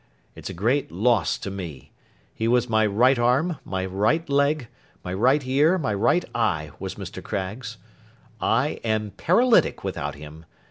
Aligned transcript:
It's 0.33 0.49
a 0.49 0.53
great 0.55 0.91
loss 0.91 1.37
to 1.37 1.51
me. 1.51 1.91
He 2.33 2.47
was 2.47 2.67
my 2.67 2.87
right 2.87 3.19
arm, 3.19 3.57
my 3.63 3.85
right 3.85 4.27
leg, 4.27 4.67
my 5.03 5.13
right 5.13 5.45
ear, 5.45 5.77
my 5.77 5.93
right 5.93 6.25
eye, 6.33 6.71
was 6.79 6.95
Mr. 6.95 7.21
Craggs. 7.21 7.77
I 8.41 8.79
am 8.83 9.11
paralytic 9.11 9.83
without 9.83 10.15
him. 10.15 10.45